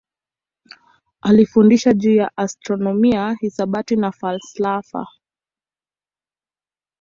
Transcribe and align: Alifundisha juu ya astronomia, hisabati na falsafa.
Alifundisha 1.21 1.93
juu 1.93 2.15
ya 2.15 2.31
astronomia, 2.37 3.37
hisabati 3.41 3.95
na 3.95 4.11
falsafa. 4.11 5.07